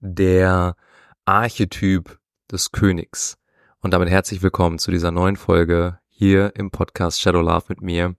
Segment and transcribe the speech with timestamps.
[0.00, 0.76] der
[1.24, 2.18] Archetyp
[2.50, 3.36] des Königs.
[3.80, 8.16] Und damit herzlich willkommen zu dieser neuen Folge hier im Podcast Shadow Love mit mir.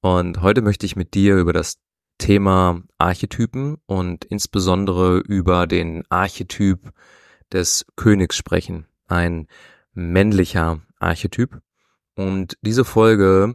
[0.00, 1.78] Und heute möchte ich mit dir über das
[2.18, 6.92] Thema Archetypen und insbesondere über den Archetyp
[7.52, 8.86] des Königs sprechen.
[9.08, 9.48] Ein
[9.92, 11.60] männlicher Archetyp.
[12.14, 13.54] Und diese Folge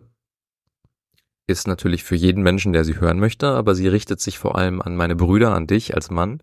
[1.48, 4.82] ist natürlich für jeden Menschen, der sie hören möchte, aber sie richtet sich vor allem
[4.82, 6.41] an meine Brüder, an dich als Mann.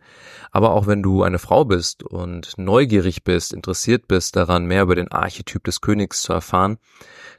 [0.50, 4.94] Aber auch wenn du eine Frau bist und neugierig bist, interessiert bist daran, mehr über
[4.94, 6.78] den Archetyp des Königs zu erfahren,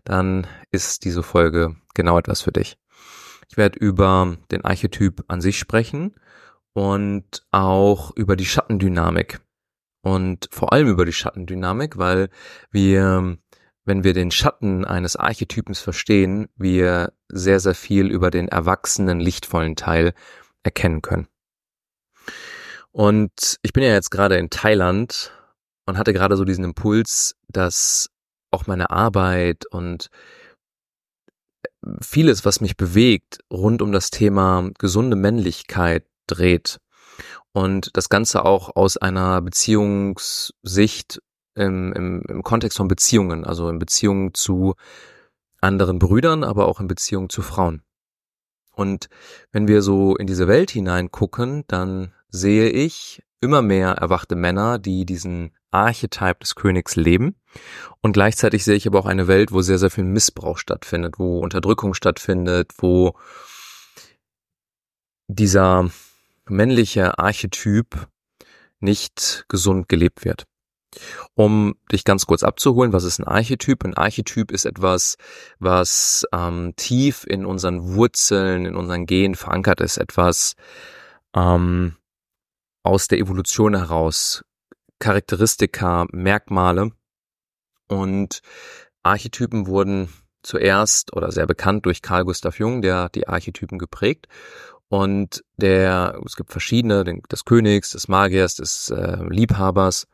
[0.04, 2.78] dann ist diese Folge genau etwas für dich.
[3.50, 6.14] Ich werde über den Archetyp an sich sprechen
[6.74, 9.40] und auch über die Schattendynamik.
[10.02, 12.30] Und vor allem über die Schattendynamik, weil
[12.70, 13.38] wir
[13.86, 19.76] wenn wir den Schatten eines Archetypens verstehen, wir sehr, sehr viel über den erwachsenen, lichtvollen
[19.76, 20.14] Teil
[20.64, 21.28] erkennen können.
[22.92, 25.32] Und ich bin ja jetzt gerade in Thailand
[25.86, 28.10] und hatte gerade so diesen Impuls, dass
[28.52, 30.10] auch meine Arbeit und
[32.02, 36.80] vieles, was mich bewegt, rund um das Thema gesunde Männlichkeit dreht.
[37.52, 41.22] Und das Ganze auch aus einer Beziehungssicht
[41.56, 44.76] im, im, im Kontext von Beziehungen, also in Beziehungen zu
[45.62, 47.82] anderen Brüdern, aber auch in Beziehungen zu Frauen.
[48.74, 49.10] Und
[49.52, 55.06] wenn wir so in diese Welt hineingucken, dann sehe ich immer mehr erwachte Männer, die
[55.06, 57.36] diesen Archetyp des Königs leben.
[58.02, 61.40] Und gleichzeitig sehe ich aber auch eine Welt, wo sehr, sehr viel Missbrauch stattfindet, wo
[61.40, 63.16] Unterdrückung stattfindet, wo
[65.28, 65.90] dieser
[66.48, 68.08] männliche Archetyp
[68.80, 70.46] nicht gesund gelebt wird.
[71.34, 73.84] Um dich ganz kurz abzuholen, was ist ein Archetyp?
[73.84, 75.18] Ein Archetyp ist etwas,
[75.60, 80.56] was ähm, tief in unseren Wurzeln, in unseren Genen verankert ist, etwas
[81.36, 81.96] ähm,
[82.84, 84.44] aus der Evolution heraus,
[85.00, 86.92] Charakteristika, Merkmale.
[87.88, 88.42] Und
[89.04, 90.10] Archetypen wurden
[90.44, 94.28] zuerst oder sehr bekannt durch Carl Gustav Jung, der die Archetypen geprägt.
[94.88, 100.08] Und der, es gibt verschiedene, den, des Königs, des Magiers, des äh, Liebhabers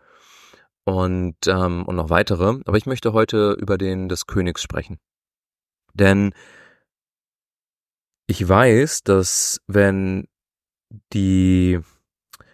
[0.91, 2.59] und, ähm, und noch weitere.
[2.66, 5.00] Aber ich möchte heute über den des Königs sprechen.
[5.94, 6.34] Denn
[8.28, 10.28] ich weiß, dass wenn
[11.13, 11.80] die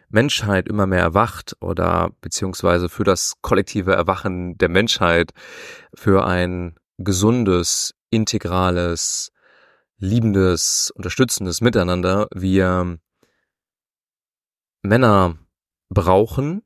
[0.10, 5.32] Menschheit immer mehr erwacht oder beziehungsweise für das kollektive Erwachen der Menschheit,
[5.94, 9.32] für ein gesundes, integrales,
[9.98, 12.98] liebendes, unterstützendes Miteinander wir
[14.82, 15.38] Männer
[15.90, 16.62] brauchen,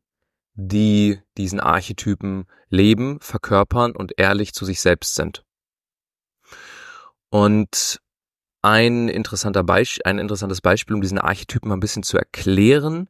[0.53, 5.43] die diesen Archetypen leben, verkörpern und ehrlich zu sich selbst sind.
[7.29, 8.01] Und
[8.61, 13.09] ein interessanter Beispiel, ein interessantes Beispiel, um diesen Archetypen mal ein bisschen zu erklären,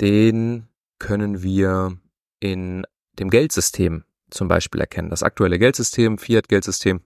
[0.00, 0.68] den
[0.98, 1.98] können wir
[2.40, 2.86] in
[3.18, 5.10] dem Geldsystem zum Beispiel erkennen.
[5.10, 7.00] Das aktuelle Geldsystem, Fiat-Geldsystem,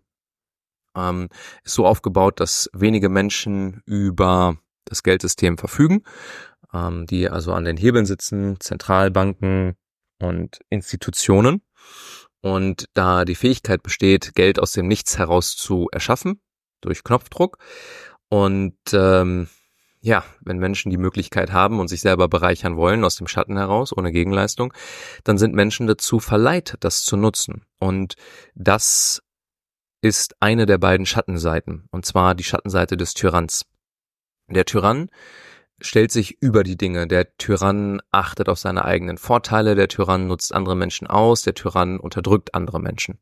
[0.97, 1.29] ähm,
[1.65, 6.05] ist so aufgebaut, dass wenige Menschen über das Geldsystem verfügen
[6.77, 9.77] ähm, die also an den Hebeln sitzen, Zentralbanken
[10.21, 11.63] und Institutionen.
[12.43, 16.41] Und da die Fähigkeit besteht, Geld aus dem Nichts heraus zu erschaffen,
[16.81, 17.59] durch Knopfdruck.
[18.29, 19.49] Und ähm,
[20.01, 23.97] ja, wenn Menschen die Möglichkeit haben und sich selber bereichern wollen aus dem Schatten heraus,
[23.97, 24.73] ohne Gegenleistung,
[25.25, 27.65] dann sind Menschen dazu verleiht, das zu nutzen.
[27.81, 28.15] Und
[28.55, 29.23] das
[30.03, 33.65] ist eine der beiden Schattenseiten, und zwar die Schattenseite des Tyranns.
[34.49, 35.09] Der Tyrann
[35.81, 37.07] stellt sich über die Dinge.
[37.07, 41.99] Der Tyrann achtet auf seine eigenen Vorteile, der Tyrann nutzt andere Menschen aus, der Tyrann
[41.99, 43.19] unterdrückt andere Menschen.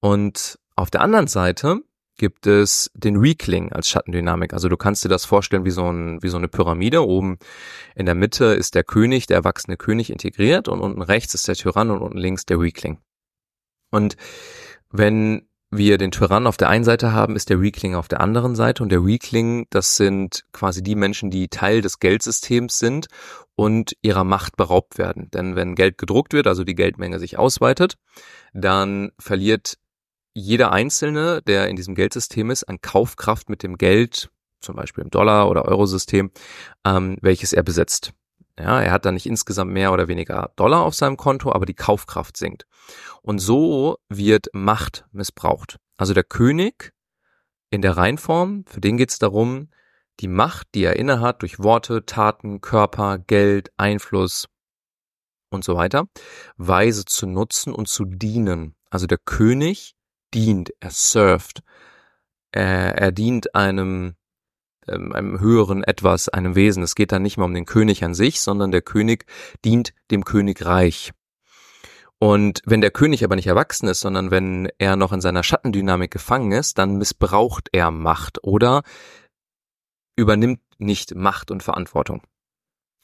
[0.00, 1.80] Und auf der anderen Seite
[2.16, 4.52] gibt es den Weakling als Schattendynamik.
[4.52, 7.06] Also du kannst dir das vorstellen wie so, ein, wie so eine Pyramide.
[7.06, 7.38] Oben
[7.94, 11.56] in der Mitte ist der König, der erwachsene König integriert und unten rechts ist der
[11.56, 12.98] Tyrann und unten links der Weakling.
[13.90, 14.16] Und
[14.90, 18.54] wenn wir den Tyrann auf der einen Seite haben, ist der Weakling auf der anderen
[18.54, 18.82] Seite.
[18.82, 23.06] Und der Weakling, das sind quasi die Menschen, die Teil des Geldsystems sind
[23.56, 25.30] und ihrer Macht beraubt werden.
[25.32, 27.96] Denn wenn Geld gedruckt wird, also die Geldmenge sich ausweitet,
[28.52, 29.78] dann verliert
[30.34, 34.30] jeder Einzelne, der in diesem Geldsystem ist, an Kaufkraft mit dem Geld,
[34.60, 36.30] zum Beispiel im Dollar- oder Eurosystem,
[36.84, 38.12] ähm, welches er besitzt.
[38.58, 41.74] Ja, er hat dann nicht insgesamt mehr oder weniger Dollar auf seinem Konto, aber die
[41.74, 42.66] Kaufkraft sinkt.
[43.22, 45.78] Und so wird Macht missbraucht.
[45.96, 46.92] Also der König
[47.70, 49.70] in der Reinform, für den geht es darum,
[50.20, 54.48] die Macht, die er innehat durch Worte, Taten, Körper, Geld, Einfluss
[55.50, 56.06] und so weiter,
[56.56, 58.76] weise zu nutzen und zu dienen.
[58.90, 59.96] Also der König
[60.32, 61.62] dient, er served,
[62.52, 64.14] er, er dient einem
[64.88, 66.82] ähm, einem höheren etwas, einem Wesen.
[66.82, 69.26] Es geht dann nicht mehr um den König an sich, sondern der König
[69.64, 71.12] dient dem Königreich.
[72.18, 76.10] Und wenn der König aber nicht erwachsen ist, sondern wenn er noch in seiner Schattendynamik
[76.10, 78.82] gefangen ist, dann missbraucht er Macht oder
[80.16, 82.22] übernimmt nicht Macht und Verantwortung.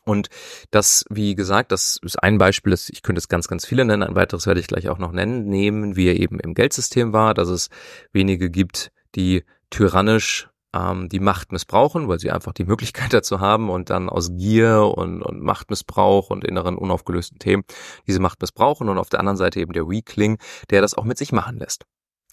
[0.04, 0.28] Und
[0.70, 4.14] das, wie gesagt, das ist ein Beispiel, ich könnte es ganz, ganz viele nennen, ein
[4.14, 7.68] weiteres werde ich gleich auch noch nennen, nehmen wir eben im Geldsystem war, dass es
[8.12, 13.70] wenige gibt, die tyrannisch ähm, die Macht missbrauchen, weil sie einfach die Möglichkeit dazu haben
[13.70, 17.64] und dann aus Gier und, und Machtmissbrauch und inneren unaufgelösten Themen
[18.06, 20.38] diese Macht missbrauchen und auf der anderen Seite eben der Weakling,
[20.70, 21.84] der das auch mit sich machen lässt.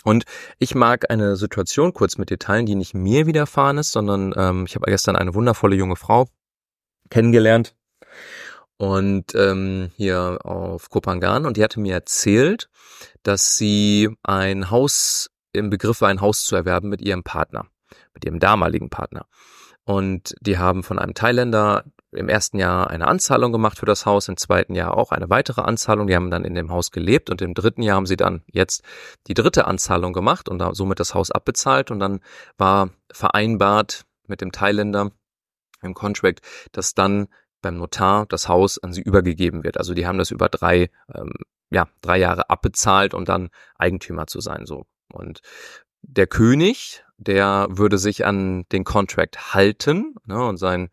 [0.03, 0.25] Und
[0.59, 4.65] ich mag eine Situation kurz mit dir teilen, die nicht mir widerfahren ist, sondern ähm,
[4.67, 6.27] ich habe gestern eine wundervolle junge Frau
[7.09, 7.75] kennengelernt
[8.77, 12.69] und ähm, hier auf Kopangan und die hatte mir erzählt,
[13.23, 17.65] dass sie ein Haus im Begriff war, ein Haus zu erwerben mit ihrem Partner
[18.13, 19.25] mit ihrem damaligen Partner.
[19.83, 24.27] Und die haben von einem Thailänder im ersten Jahr eine Anzahlung gemacht für das Haus,
[24.27, 26.07] im zweiten Jahr auch eine weitere Anzahlung.
[26.07, 28.83] Die haben dann in dem Haus gelebt und im dritten Jahr haben sie dann jetzt
[29.27, 31.91] die dritte Anzahlung gemacht und somit das Haus abbezahlt.
[31.91, 32.19] Und dann
[32.57, 35.11] war vereinbart mit dem Thailänder
[35.81, 36.41] im Contract,
[36.71, 37.27] dass dann
[37.61, 39.77] beim Notar das Haus an sie übergegeben wird.
[39.77, 41.33] Also die haben das über drei, ähm,
[41.69, 44.85] ja, drei Jahre abbezahlt und dann Eigentümer zu sein, so.
[45.13, 45.41] Und
[46.01, 50.89] der König der würde sich an den Contract halten ne, und sein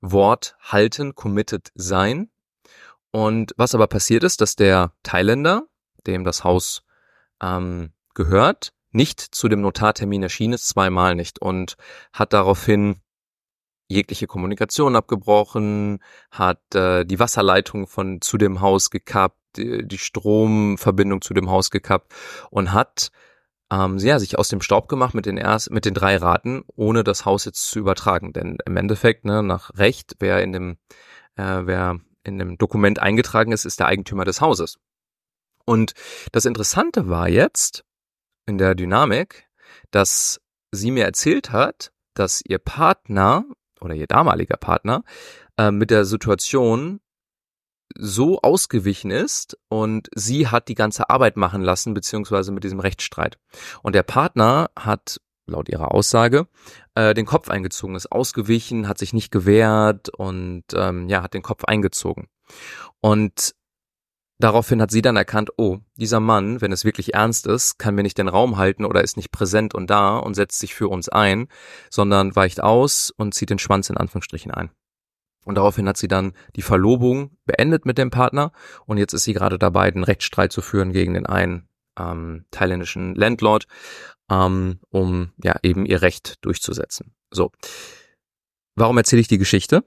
[0.00, 2.30] Wort halten, committed sein.
[3.10, 5.64] Und was aber passiert ist, dass der Thailänder,
[6.06, 6.82] dem das Haus
[7.42, 11.76] ähm, gehört, nicht zu dem Notartermin erschien ist, zweimal nicht und
[12.12, 13.00] hat daraufhin
[13.88, 16.00] jegliche Kommunikation abgebrochen,
[16.30, 21.70] hat äh, die Wasserleitung von zu dem Haus gekappt, die, die Stromverbindung zu dem Haus
[21.70, 22.14] gekappt
[22.50, 23.10] und hat
[23.70, 27.04] ähm, ja, sich aus dem Staub gemacht mit den erst, mit den drei Raten, ohne
[27.04, 28.32] das Haus jetzt zu übertragen.
[28.32, 30.78] Denn im Endeffekt, ne, nach Recht, wer in dem,
[31.36, 34.78] äh, wer in dem Dokument eingetragen ist, ist der Eigentümer des Hauses.
[35.64, 35.92] Und
[36.32, 37.84] das Interessante war jetzt
[38.46, 39.46] in der Dynamik,
[39.90, 40.40] dass
[40.72, 43.44] sie mir erzählt hat, dass ihr Partner
[43.80, 45.04] oder ihr damaliger Partner
[45.58, 47.00] äh, mit der Situation
[47.96, 53.38] so ausgewichen ist und sie hat die ganze Arbeit machen lassen, beziehungsweise mit diesem Rechtsstreit.
[53.82, 56.46] Und der Partner hat laut ihrer Aussage,
[56.94, 61.42] äh, den Kopf eingezogen, ist ausgewichen, hat sich nicht gewehrt und ähm, ja, hat den
[61.42, 62.28] Kopf eingezogen.
[63.00, 63.54] Und
[64.38, 68.02] daraufhin hat sie dann erkannt, oh, dieser Mann, wenn es wirklich ernst ist, kann mir
[68.02, 71.08] nicht den Raum halten oder ist nicht präsent und da und setzt sich für uns
[71.08, 71.48] ein,
[71.90, 74.70] sondern weicht aus und zieht den Schwanz in Anführungsstrichen ein.
[75.48, 78.52] Und daraufhin hat sie dann die Verlobung beendet mit dem Partner
[78.84, 81.66] und jetzt ist sie gerade dabei, den Rechtsstreit zu führen gegen den einen
[81.98, 83.66] ähm, thailändischen Landlord,
[84.30, 87.14] ähm, um ja eben ihr Recht durchzusetzen.
[87.30, 87.50] So.
[88.74, 89.84] Warum erzähle ich die Geschichte?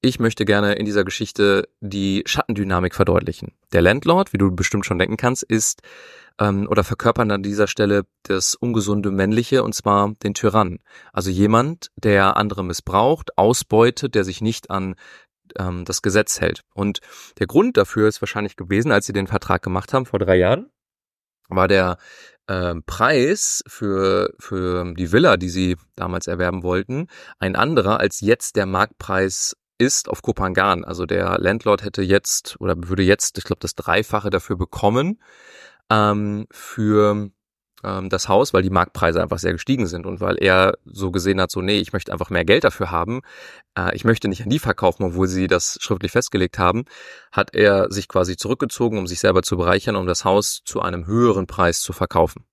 [0.00, 3.52] Ich möchte gerne in dieser Geschichte die Schattendynamik verdeutlichen.
[3.72, 5.82] Der Landlord, wie du bestimmt schon denken kannst, ist
[6.38, 10.78] ähm, oder verkörpern an dieser Stelle das ungesunde Männliche und zwar den Tyrannen.
[11.12, 14.94] Also jemand, der andere missbraucht, ausbeutet, der sich nicht an
[15.58, 16.62] ähm, das Gesetz hält.
[16.74, 17.00] Und
[17.40, 20.70] der Grund dafür ist wahrscheinlich gewesen, als sie den Vertrag gemacht haben vor drei Jahren,
[21.48, 21.98] war der
[22.46, 27.08] äh, Preis für, für die Villa, die sie damals erwerben wollten,
[27.40, 30.84] ein anderer als jetzt der Marktpreis ist auf Kopangan.
[30.84, 35.20] Also der Landlord hätte jetzt oder würde jetzt, ich glaube, das Dreifache dafür bekommen
[35.90, 37.30] ähm, für
[37.84, 41.40] ähm, das Haus, weil die Marktpreise einfach sehr gestiegen sind und weil er so gesehen
[41.40, 43.20] hat, so nee, ich möchte einfach mehr Geld dafür haben,
[43.76, 46.84] äh, ich möchte nicht an die verkaufen, obwohl sie das schriftlich festgelegt haben,
[47.32, 51.06] hat er sich quasi zurückgezogen, um sich selber zu bereichern, um das Haus zu einem
[51.06, 52.44] höheren Preis zu verkaufen.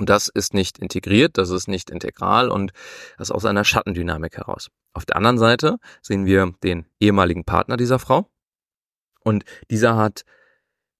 [0.00, 2.72] Und das ist nicht integriert, das ist nicht integral und
[3.18, 4.70] das aus einer Schattendynamik heraus.
[4.94, 8.26] Auf der anderen Seite sehen wir den ehemaligen Partner dieser Frau
[9.22, 10.24] und dieser hat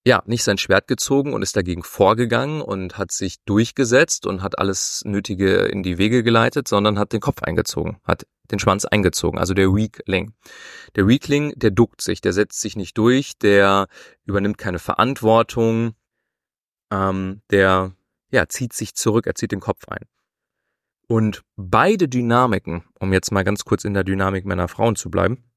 [0.06, 4.58] ja, nicht sein Schwert gezogen und ist dagegen vorgegangen und hat sich durchgesetzt und hat
[4.58, 9.38] alles Nötige in die Wege geleitet, sondern hat den Kopf eingezogen, hat den Schwanz eingezogen,
[9.38, 10.32] also der Weakling.
[10.96, 13.88] Der Weakling, der duckt sich, der setzt sich nicht durch, der
[14.24, 15.94] übernimmt keine Verantwortung,
[16.90, 17.92] ähm, der
[18.30, 20.06] ja, zieht sich zurück, er zieht den Kopf ein.
[21.08, 25.50] Und beide Dynamiken, um jetzt mal ganz kurz in der Dynamik Männer-Frauen zu bleiben,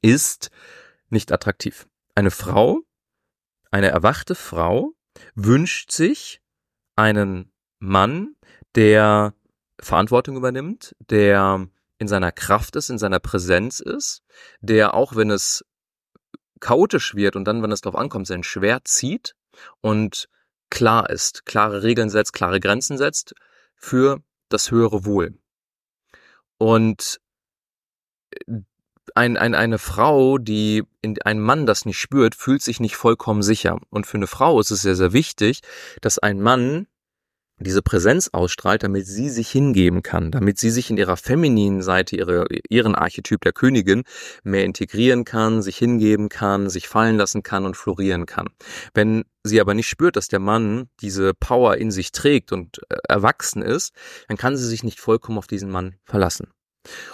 [0.00, 0.50] ist
[1.10, 1.86] nicht attraktiv.
[2.14, 2.80] Eine Frau,
[3.70, 4.94] eine erwachte Frau
[5.34, 6.40] wünscht sich
[6.96, 8.36] einen Mann,
[8.74, 9.34] der
[9.80, 11.66] Verantwortung übernimmt, der
[11.98, 14.22] in seiner Kraft ist, in seiner Präsenz ist,
[14.60, 15.64] der auch wenn es
[16.60, 19.34] chaotisch wird und dann, wenn es darauf ankommt, sein Schwert zieht
[19.80, 20.28] und
[20.70, 23.34] klar ist, klare Regeln setzt, klare Grenzen setzt
[23.74, 25.34] für das höhere Wohl.
[26.58, 27.20] Und
[28.30, 28.60] äh,
[29.14, 33.42] ein, ein, eine Frau, die in, ein Mann das nicht spürt, fühlt sich nicht vollkommen
[33.42, 33.78] sicher.
[33.90, 35.60] Und für eine Frau ist es sehr, sehr wichtig,
[36.00, 36.86] dass ein Mann
[37.60, 42.16] diese Präsenz ausstrahlt, damit sie sich hingeben kann, damit sie sich in ihrer femininen Seite,
[42.16, 44.04] ihre, ihren Archetyp der Königin
[44.42, 48.48] mehr integrieren kann, sich hingeben kann, sich fallen lassen kann und florieren kann.
[48.94, 52.96] Wenn sie aber nicht spürt, dass der Mann diese Power in sich trägt und äh,
[53.08, 53.92] erwachsen ist,
[54.28, 56.48] dann kann sie sich nicht vollkommen auf diesen Mann verlassen.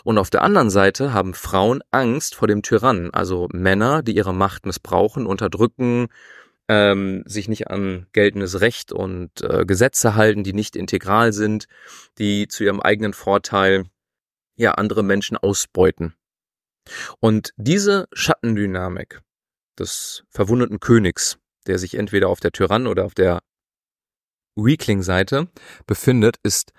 [0.05, 4.33] Und auf der anderen Seite haben Frauen Angst vor dem Tyrannen, also Männer, die ihre
[4.33, 6.07] Macht missbrauchen, unterdrücken,
[6.69, 11.67] ähm, sich nicht an geltendes Recht und äh, Gesetze halten, die nicht integral sind,
[12.19, 13.85] die zu ihrem eigenen Vorteil
[14.57, 16.15] ja andere Menschen ausbeuten.
[17.21, 19.21] Und diese Schattendynamik
[19.79, 23.43] des verwundeten Königs, der sich entweder auf der Tyrann oder auf der
[24.57, 25.49] Weakling-Seite
[25.87, 26.73] befindet, ist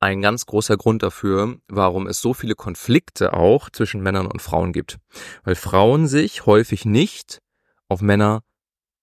[0.00, 4.72] ein ganz großer Grund dafür, warum es so viele Konflikte auch zwischen Männern und Frauen
[4.72, 4.98] gibt.
[5.44, 7.40] Weil Frauen sich häufig nicht
[7.88, 8.42] auf Männer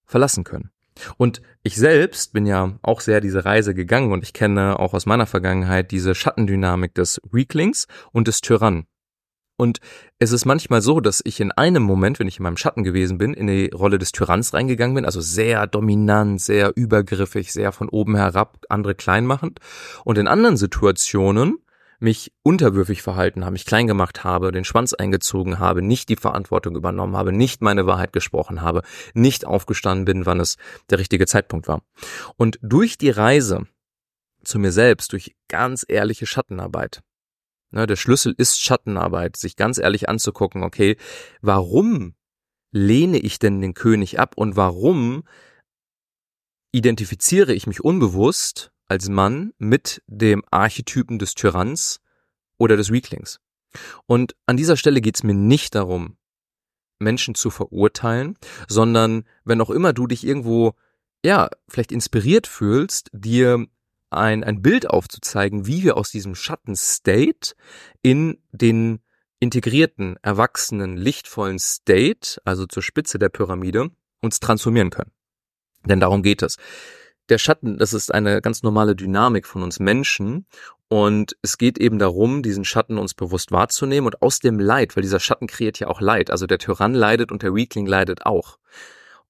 [0.09, 0.71] verlassen können.
[1.15, 5.05] Und ich selbst bin ja auch sehr diese Reise gegangen und ich kenne auch aus
[5.05, 8.85] meiner Vergangenheit diese Schattendynamik des Weaklings und des Tyrannen.
[9.55, 9.79] Und
[10.19, 13.17] es ist manchmal so, dass ich in einem Moment, wenn ich in meinem Schatten gewesen
[13.17, 17.89] bin, in die Rolle des Tyranns reingegangen bin, also sehr dominant, sehr übergriffig, sehr von
[17.89, 19.59] oben herab, andere klein machend.
[20.05, 21.57] Und in anderen Situationen
[21.99, 26.75] mich unterwürfig verhalten habe, mich klein gemacht habe, den Schwanz eingezogen habe, nicht die Verantwortung
[26.75, 28.81] übernommen habe, nicht meine Wahrheit gesprochen habe,
[29.13, 30.57] nicht aufgestanden bin, wann es
[30.89, 31.81] der richtige Zeitpunkt war.
[32.37, 33.67] Und durch die Reise
[34.43, 37.01] zu mir selbst, durch ganz ehrliche Schattenarbeit,
[37.71, 40.97] Ne, der Schlüssel ist Schattenarbeit, sich ganz ehrlich anzugucken, okay,
[41.41, 42.15] warum
[42.71, 45.23] lehne ich denn den König ab und warum
[46.71, 52.01] identifiziere ich mich unbewusst als Mann mit dem Archetypen des Tyranns
[52.57, 53.39] oder des Weaklings?
[54.05, 56.17] Und an dieser Stelle geht es mir nicht darum,
[56.99, 60.73] Menschen zu verurteilen, sondern wenn auch immer du dich irgendwo
[61.23, 63.65] ja, vielleicht inspiriert fühlst, dir
[64.09, 67.55] ein, ein Bild aufzuzeigen, wie wir aus diesem Schatten-State
[68.01, 68.99] in den
[69.39, 73.91] integrierten, erwachsenen, lichtvollen State, also zur Spitze der Pyramide,
[74.21, 75.11] uns transformieren können.
[75.85, 76.57] Denn darum geht es.
[77.29, 80.45] Der Schatten, das ist eine ganz normale Dynamik von uns Menschen
[80.87, 85.03] und es geht eben darum, diesen Schatten uns bewusst wahrzunehmen und aus dem Leid, weil
[85.03, 88.57] dieser Schatten kreiert ja auch Leid, also der Tyrann leidet und der Weakling leidet auch.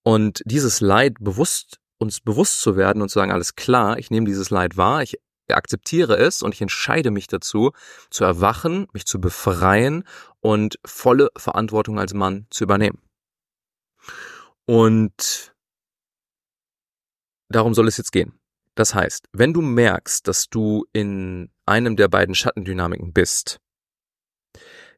[0.04, 4.26] Und dieses Leid bewusst uns bewusst zu werden und zu sagen, alles klar, ich nehme
[4.26, 7.72] dieses Leid wahr, ich akzeptiere es und ich entscheide mich dazu,
[8.10, 10.04] zu erwachen, mich zu befreien
[10.40, 13.02] und volle Verantwortung als Mann zu übernehmen.
[14.66, 15.54] Und
[17.50, 18.40] darum soll es jetzt gehen.
[18.76, 23.60] Das heißt, wenn du merkst, dass du in einem der beiden Schattendynamiken bist,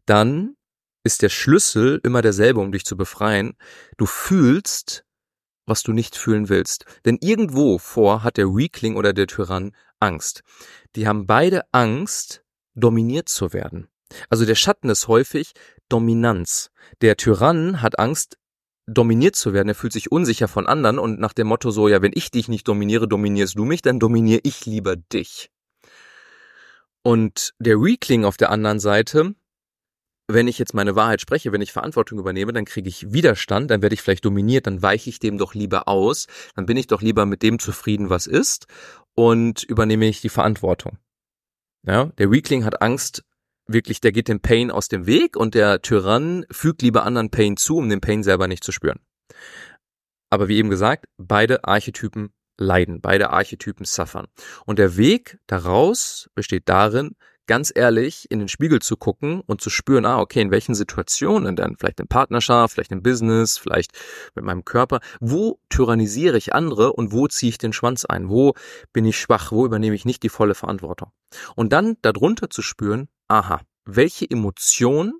[0.05, 0.55] dann
[1.03, 3.57] ist der Schlüssel immer derselbe, um dich zu befreien.
[3.97, 5.03] Du fühlst,
[5.65, 6.85] was du nicht fühlen willst.
[7.05, 10.41] Denn irgendwo vor hat der Weakling oder der Tyrann Angst.
[10.95, 12.43] Die haben beide Angst,
[12.75, 13.87] dominiert zu werden.
[14.29, 15.53] Also der Schatten ist häufig
[15.89, 16.71] Dominanz.
[17.01, 18.37] Der Tyrann hat Angst,
[18.87, 19.69] dominiert zu werden.
[19.69, 22.47] Er fühlt sich unsicher von anderen und nach dem Motto so, ja, wenn ich dich
[22.47, 25.51] nicht dominiere, dominierst du mich, dann dominiere ich lieber dich.
[27.03, 29.35] Und der Weakling auf der anderen Seite
[30.33, 33.81] wenn ich jetzt meine Wahrheit spreche, wenn ich Verantwortung übernehme, dann kriege ich Widerstand, dann
[33.81, 37.01] werde ich vielleicht dominiert, dann weiche ich dem doch lieber aus, dann bin ich doch
[37.01, 38.67] lieber mit dem zufrieden, was ist
[39.13, 40.97] und übernehme ich die Verantwortung.
[41.83, 43.23] Ja, der Weakling hat Angst,
[43.73, 47.57] wirklich, der geht dem Pain aus dem Weg und der Tyrann fügt lieber anderen Pain
[47.57, 48.99] zu, um den Pain selber nicht zu spüren.
[50.29, 54.27] Aber wie eben gesagt, beide Archetypen leiden, beide Archetypen suffern.
[54.65, 57.15] Und der Weg daraus besteht darin,
[57.47, 61.57] ganz ehrlich in den Spiegel zu gucken und zu spüren, ah, okay, in welchen Situationen
[61.57, 63.91] denn, vielleicht in Partnerschaft, vielleicht im Business, vielleicht
[64.35, 68.53] mit meinem Körper, wo tyrannisiere ich andere und wo ziehe ich den Schwanz ein, wo
[68.93, 71.11] bin ich schwach, wo übernehme ich nicht die volle Verantwortung.
[71.55, 75.13] Und dann darunter zu spüren, aha, welche Emotion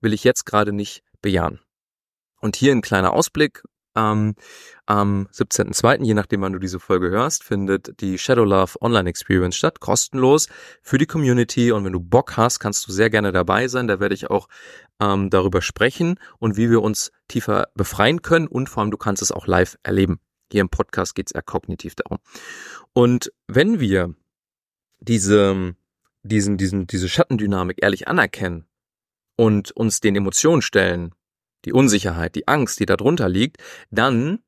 [0.00, 1.60] will ich jetzt gerade nicht bejahen?
[2.40, 3.64] Und hier ein kleiner Ausblick
[3.96, 4.36] ähm,
[4.84, 9.56] am 17.02., je nachdem, wann du diese Folge hörst, findet die Shadow Love Online Experience
[9.56, 10.48] statt, kostenlos
[10.80, 11.72] für die Community.
[11.72, 13.88] Und wenn du Bock hast, kannst du sehr gerne dabei sein.
[13.88, 14.48] Da werde ich auch
[15.00, 18.46] ähm, darüber sprechen und wie wir uns tiefer befreien können.
[18.46, 20.20] Und vor allem, du kannst es auch live erleben.
[20.52, 22.18] Hier im Podcast geht es eher kognitiv darum.
[22.92, 24.14] Und wenn wir
[25.00, 25.74] diese,
[26.28, 28.66] diesen, diesen, diese Schattendynamik ehrlich anerkennen
[29.36, 31.14] und uns den Emotionen stellen,
[31.64, 33.58] die Unsicherheit, die Angst, die darunter liegt,
[33.90, 34.40] dann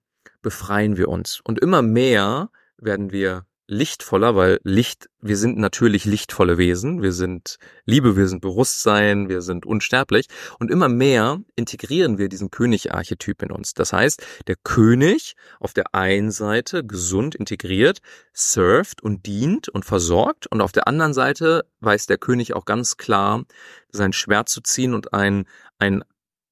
[0.42, 1.40] befreien wir uns.
[1.42, 7.58] Und immer mehr werden wir lichtvoller, weil Licht, wir sind natürlich lichtvolle Wesen, wir sind
[7.84, 10.26] Liebe, wir sind Bewusstsein, wir sind unsterblich.
[10.58, 13.74] Und immer mehr integrieren wir diesen König-Archetyp in uns.
[13.74, 18.00] Das heißt, der König auf der einen Seite gesund integriert,
[18.32, 20.46] surft und dient und versorgt.
[20.46, 23.44] Und auf der anderen Seite weiß der König auch ganz klar,
[23.90, 25.44] sein Schwert zu ziehen und ein,
[25.78, 26.02] ein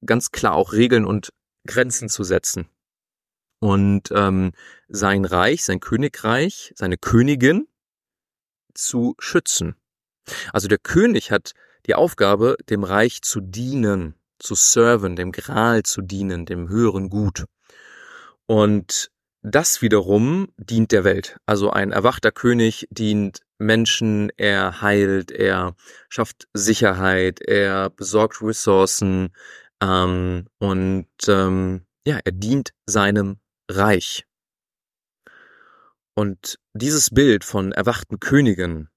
[0.05, 1.33] ganz klar auch Regeln und
[1.65, 2.69] Grenzen zu setzen
[3.59, 4.51] und ähm,
[4.87, 7.67] sein Reich, sein Königreich, seine Königin
[8.73, 9.75] zu schützen.
[10.53, 11.53] Also der König hat
[11.85, 17.45] die Aufgabe, dem Reich zu dienen, zu serven, dem Gral zu dienen, dem höheren Gut.
[18.45, 19.09] Und
[19.41, 21.37] das wiederum dient der Welt.
[21.45, 25.75] Also ein erwachter König dient Menschen, er heilt, er
[26.09, 29.29] schafft Sicherheit, er besorgt Ressourcen
[29.81, 34.25] ähm, und ähm, ja, er dient seinem reich.
[36.15, 38.89] Und dieses Bild von erwachten Königen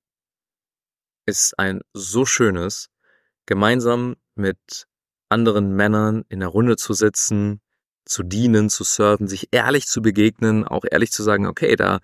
[1.26, 2.88] ist ein so schönes,
[3.46, 4.86] gemeinsam mit
[5.28, 7.60] anderen Männern in der Runde zu sitzen,
[8.04, 12.00] zu dienen, zu serven, sich ehrlich zu begegnen, auch ehrlich zu sagen, okay, da,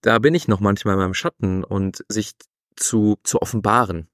[0.00, 2.32] da bin ich noch manchmal in meinem Schatten und sich
[2.76, 4.08] zu, zu offenbaren.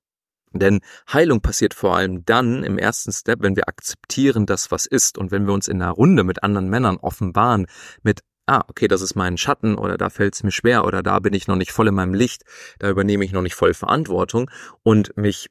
[0.52, 0.80] Denn
[1.12, 5.30] Heilung passiert vor allem dann im ersten Step, wenn wir akzeptieren, dass was ist und
[5.30, 7.66] wenn wir uns in einer Runde mit anderen Männern offenbaren,
[8.02, 11.20] mit ah, okay, das ist mein Schatten oder da fällt es mir schwer oder da
[11.20, 12.42] bin ich noch nicht voll in meinem Licht,
[12.78, 14.50] da übernehme ich noch nicht voll Verantwortung
[14.82, 15.48] und mich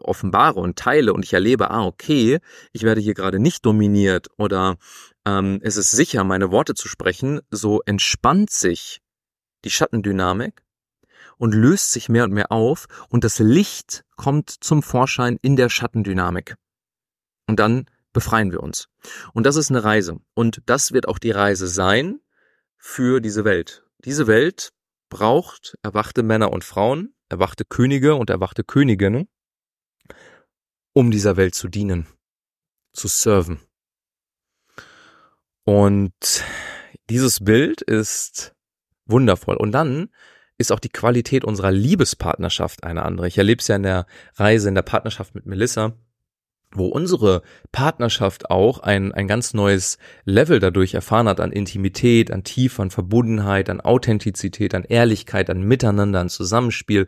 [0.00, 2.38] offenbare und teile und ich erlebe, ah, okay,
[2.72, 4.76] ich werde hier gerade nicht dominiert oder
[5.26, 9.00] ähm, es ist sicher, meine Worte zu sprechen, so entspannt sich
[9.64, 10.62] die Schattendynamik
[11.40, 15.70] und löst sich mehr und mehr auf und das Licht kommt zum Vorschein in der
[15.70, 16.56] Schattendynamik.
[17.46, 18.88] Und dann befreien wir uns.
[19.32, 20.20] Und das ist eine Reise.
[20.34, 22.20] Und das wird auch die Reise sein
[22.76, 23.86] für diese Welt.
[24.04, 24.74] Diese Welt
[25.08, 29.26] braucht erwachte Männer und Frauen, erwachte Könige und erwachte Königinnen,
[30.92, 32.06] um dieser Welt zu dienen,
[32.92, 33.60] zu serven.
[35.64, 36.44] Und
[37.08, 38.54] dieses Bild ist
[39.06, 39.56] wundervoll.
[39.56, 40.10] Und dann
[40.60, 43.26] ist auch die Qualität unserer Liebespartnerschaft eine andere.
[43.26, 45.94] Ich erlebe es ja in der Reise, in der Partnerschaft mit Melissa,
[46.72, 47.42] wo unsere
[47.72, 52.90] Partnerschaft auch ein, ein ganz neues Level dadurch erfahren hat an Intimität, an Tiefe, an
[52.90, 57.06] Verbundenheit, an Authentizität, an Ehrlichkeit, an Miteinander, an Zusammenspiel.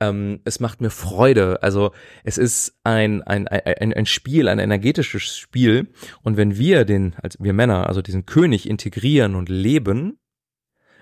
[0.00, 1.62] Ähm, es macht mir Freude.
[1.62, 1.92] Also
[2.24, 5.88] es ist ein, ein, ein, ein Spiel, ein energetisches Spiel.
[6.22, 10.18] Und wenn wir den, als wir Männer, also diesen König integrieren und leben,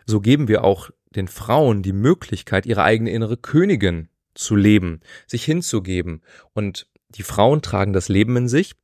[0.05, 5.45] so geben wir auch den Frauen die Möglichkeit, ihre eigene innere Königin zu leben, sich
[5.45, 6.23] hinzugeben.
[6.53, 8.75] Und die Frauen tragen das Leben in sich.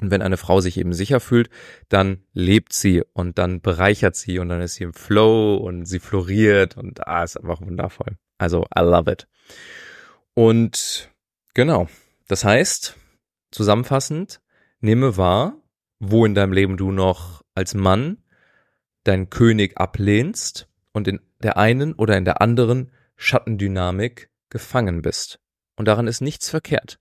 [0.00, 1.50] Und wenn eine Frau sich eben sicher fühlt,
[1.88, 6.00] dann lebt sie und dann bereichert sie und dann ist sie im Flow und sie
[6.00, 8.16] floriert und ah, ist einfach wundervoll.
[8.38, 9.28] Also, I love it.
[10.34, 11.10] Und
[11.54, 11.88] genau.
[12.26, 12.96] Das heißt,
[13.52, 14.40] zusammenfassend,
[14.80, 15.56] nehme wahr,
[16.00, 18.18] wo in deinem Leben du noch als Mann
[19.04, 25.40] deinen König ablehnst und in der einen oder in der anderen Schattendynamik gefangen bist.
[25.76, 26.98] Und daran ist nichts verkehrt.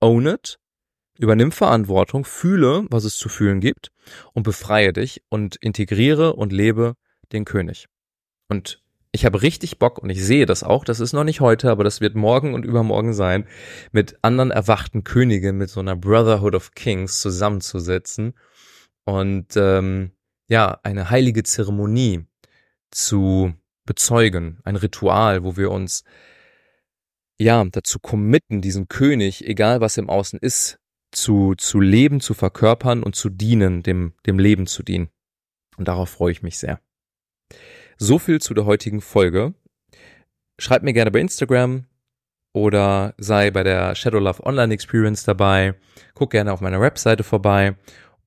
[0.00, 0.58] Own it,
[1.18, 3.90] übernimm Verantwortung, fühle, was es zu fühlen gibt
[4.34, 6.94] und befreie dich und integriere und lebe
[7.32, 7.86] den König.
[8.48, 11.70] Und ich habe richtig Bock und ich sehe das auch, das ist noch nicht heute,
[11.70, 13.46] aber das wird morgen und übermorgen sein,
[13.92, 18.34] mit anderen erwachten Königen, mit so einer Brotherhood of Kings zusammenzusetzen
[19.04, 20.10] und ähm,
[20.48, 22.26] ja, eine heilige Zeremonie
[22.94, 23.54] zu
[23.84, 26.04] bezeugen, ein Ritual, wo wir uns
[27.38, 30.78] ja dazu committen, diesen König, egal was im Außen ist,
[31.10, 35.10] zu, zu leben, zu verkörpern und zu dienen, dem, dem Leben zu dienen.
[35.76, 36.80] Und darauf freue ich mich sehr.
[37.96, 39.54] So viel zu der heutigen Folge.
[40.58, 41.86] Schreib mir gerne bei Instagram
[42.52, 45.74] oder sei bei der Shadow Love Online Experience dabei.
[46.14, 47.76] Guck gerne auf meiner Webseite vorbei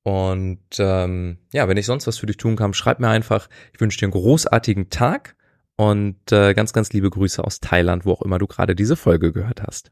[0.08, 3.50] und ähm, ja, wenn ich sonst was für dich tun kann, schreib mir einfach.
[3.74, 5.36] Ich wünsche dir einen großartigen Tag
[5.76, 9.34] und äh, ganz, ganz liebe Grüße aus Thailand, wo auch immer du gerade diese Folge
[9.34, 9.92] gehört hast.